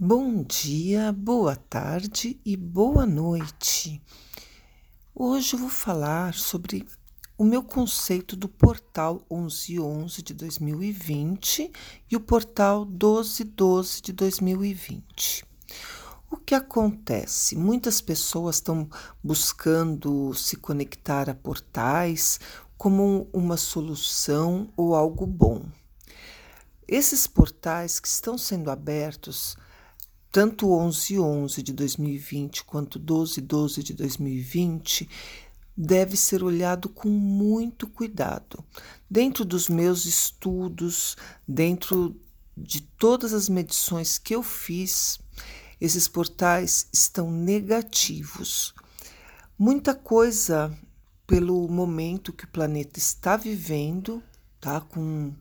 [0.00, 4.00] Bom dia, boa tarde e boa noite.
[5.12, 6.86] Hoje vou falar sobre
[7.36, 11.72] o meu conceito do portal 1111 de 2020
[12.08, 15.44] e o portal 1212 de 2020.
[16.30, 17.56] O que acontece?
[17.56, 18.88] Muitas pessoas estão
[19.20, 22.38] buscando se conectar a portais
[22.76, 25.64] como uma solução ou algo bom.
[26.86, 29.56] Esses portais que estão sendo abertos
[30.30, 35.08] tanto o 1111 de 2020 quanto 1212 de 2020
[35.76, 38.64] deve ser olhado com muito cuidado.
[39.08, 42.20] Dentro dos meus estudos, dentro
[42.56, 45.20] de todas as medições que eu fiz,
[45.80, 48.74] esses portais estão negativos.
[49.56, 50.76] Muita coisa
[51.26, 54.22] pelo momento que o planeta está vivendo,
[54.60, 54.80] tá?
[54.80, 55.32] Com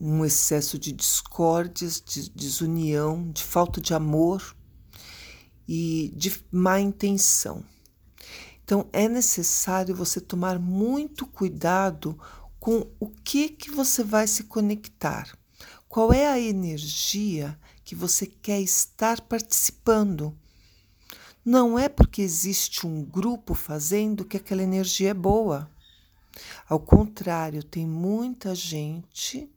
[0.00, 4.56] um excesso de discórdias, de desunião, de falta de amor
[5.68, 7.64] e de má intenção.
[8.64, 12.18] Então é necessário você tomar muito cuidado
[12.58, 15.36] com o que que você vai se conectar.
[15.88, 20.36] Qual é a energia que você quer estar participando?
[21.44, 25.70] Não é porque existe um grupo fazendo que aquela energia é boa.
[26.66, 29.53] Ao contrário, tem muita gente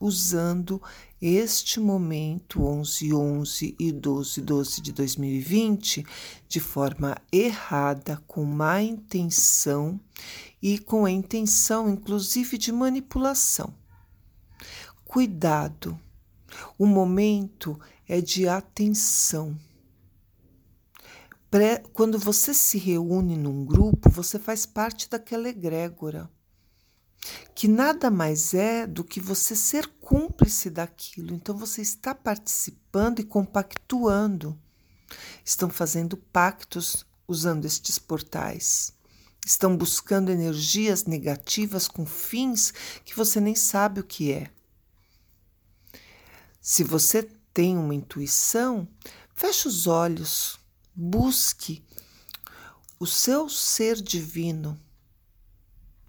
[0.00, 0.80] usando
[1.20, 6.06] este momento 11 11 e 12 12 de 2020
[6.48, 10.00] de forma errada, com má intenção
[10.62, 13.74] e com a intenção inclusive de manipulação.
[15.04, 15.98] Cuidado.
[16.78, 19.58] O momento é de atenção.
[21.92, 26.30] Quando você se reúne num grupo, você faz parte daquela egrégora
[27.54, 31.34] que nada mais é do que você ser cúmplice daquilo.
[31.34, 34.58] Então você está participando e compactuando.
[35.44, 38.92] Estão fazendo pactos usando estes portais.
[39.44, 42.72] Estão buscando energias negativas com fins
[43.04, 44.50] que você nem sabe o que é.
[46.60, 48.86] Se você tem uma intuição,
[49.34, 50.60] feche os olhos,
[50.94, 51.82] busque
[53.00, 54.78] o seu ser divino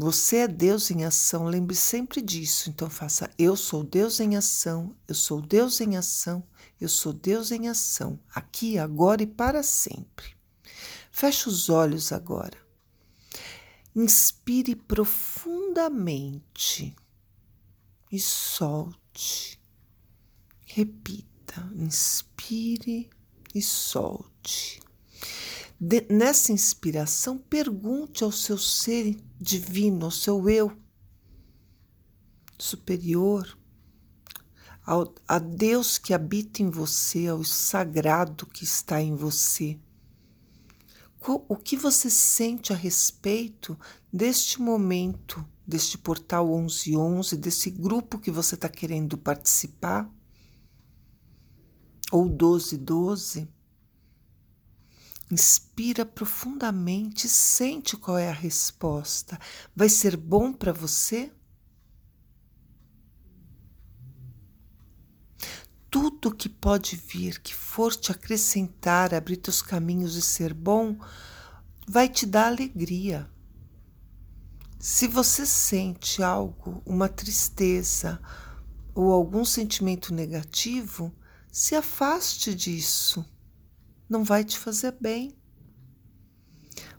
[0.00, 2.70] você é Deus em ação, lembre sempre disso.
[2.70, 6.42] Então faça eu sou Deus em ação, eu sou Deus em ação,
[6.80, 10.34] eu sou Deus em ação, aqui, agora e para sempre.
[11.10, 12.56] Feche os olhos agora.
[13.94, 16.96] Inspire profundamente
[18.10, 19.60] e solte.
[20.64, 23.10] Repita, inspire
[23.54, 24.80] e solte.
[25.82, 30.76] De, nessa inspiração, pergunte ao seu ser divino, ao seu eu
[32.58, 33.58] superior,
[34.84, 39.80] ao, a Deus que habita em você, ao sagrado que está em você.
[41.48, 43.78] O que você sente a respeito
[44.12, 50.10] deste momento, deste portal 1111, desse grupo que você está querendo participar?
[52.12, 53.48] Ou 1212?
[55.30, 59.38] Inspira profundamente sente qual é a resposta.
[59.76, 61.32] Vai ser bom para você?
[65.88, 70.98] Tudo que pode vir, que for te acrescentar, abrir teus caminhos e ser bom,
[71.86, 73.30] vai te dar alegria.
[74.80, 78.20] Se você sente algo, uma tristeza
[78.92, 81.14] ou algum sentimento negativo,
[81.52, 83.24] se afaste disso
[84.10, 85.32] não vai te fazer bem.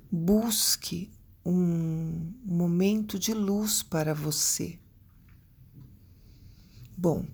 [0.09, 1.11] Busque
[1.45, 4.79] um momento de luz para você.
[6.97, 7.25] Bom,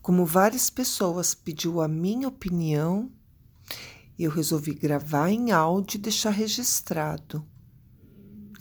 [0.00, 3.10] como várias pessoas pediu a minha opinião,
[4.16, 7.44] eu resolvi gravar em áudio e deixar registrado.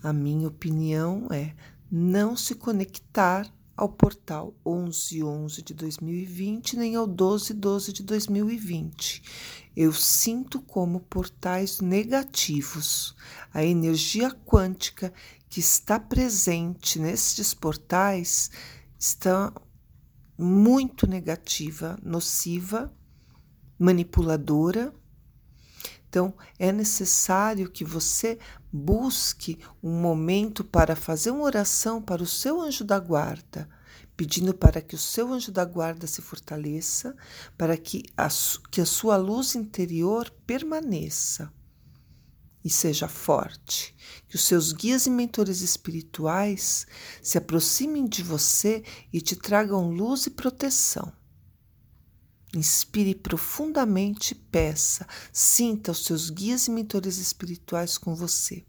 [0.01, 1.55] A minha opinião é
[1.91, 9.21] não se conectar ao portal 1111 de 2020 nem ao 1212 de 2020.
[9.75, 13.15] Eu sinto como portais negativos.
[13.53, 15.13] A energia quântica
[15.49, 18.49] que está presente nestes portais
[18.97, 19.53] está
[20.37, 22.93] muito negativa, nociva,
[23.77, 24.93] manipuladora.
[26.07, 28.39] Então, é necessário que você
[28.75, 33.69] busque um momento para fazer uma oração para o seu anjo da guarda
[34.17, 37.15] pedindo para que o seu anjo da guarda se fortaleça,
[37.57, 38.29] para que a,
[38.71, 41.51] que a sua luz interior permaneça
[42.63, 43.95] e seja forte,
[44.27, 46.87] que os seus guias e mentores espirituais
[47.21, 48.83] se aproximem de você
[49.13, 51.13] e te tragam luz e proteção.
[52.55, 55.05] Inspire profundamente e peça.
[55.31, 58.65] Sinta os seus guias e mentores espirituais com você.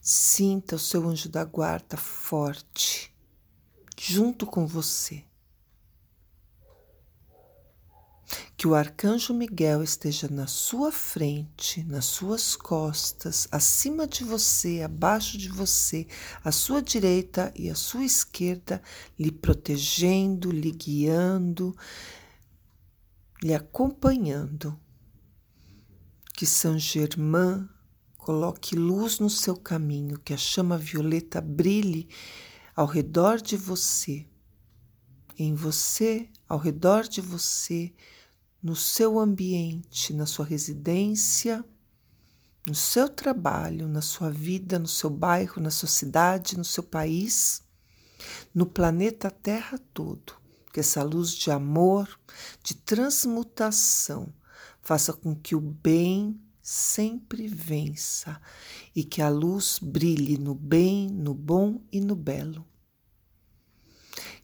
[0.00, 3.14] Sinta o seu anjo da guarda forte,
[3.98, 5.24] junto com você.
[8.60, 15.38] Que o arcanjo Miguel esteja na sua frente, nas suas costas, acima de você, abaixo
[15.38, 16.06] de você,
[16.44, 18.82] à sua direita e à sua esquerda,
[19.18, 21.74] lhe protegendo, lhe guiando,
[23.42, 24.78] lhe acompanhando.
[26.34, 27.66] Que São Germain
[28.18, 32.10] coloque luz no seu caminho, que a chama violeta brilhe
[32.76, 34.26] ao redor de você,
[35.38, 37.94] em você, ao redor de você
[38.62, 41.64] no seu ambiente, na sua residência,
[42.66, 47.62] no seu trabalho, na sua vida, no seu bairro, na sua cidade, no seu país,
[48.54, 50.38] no planeta Terra todo.
[50.72, 52.08] Que essa luz de amor,
[52.62, 54.32] de transmutação,
[54.82, 58.40] faça com que o bem sempre vença
[58.94, 62.64] e que a luz brilhe no bem, no bom e no belo.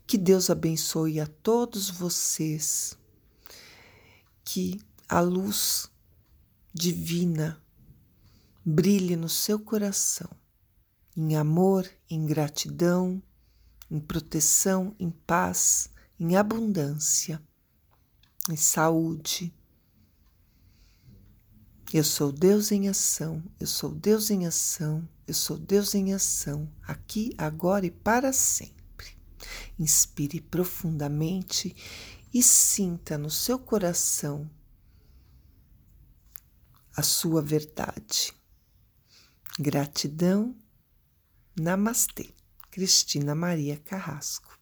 [0.05, 2.97] Que Deus abençoe a todos vocês
[4.47, 5.91] que a luz
[6.73, 7.61] divina
[8.65, 10.31] brilhe no seu coração,
[11.17, 13.21] em amor, em gratidão,
[13.91, 17.43] em proteção, em paz, em abundância,
[18.49, 19.53] em saúde.
[21.93, 26.73] Eu sou Deus em ação, eu sou Deus em ação, eu sou Deus em ação,
[26.87, 29.19] aqui, agora e para sempre.
[29.77, 31.75] Inspire profundamente
[32.37, 34.51] e sinta no seu coração
[36.95, 38.31] a sua verdade.
[39.59, 40.55] Gratidão.
[41.59, 42.35] Namastê.
[42.71, 44.55] Cristina Maria Carrasco.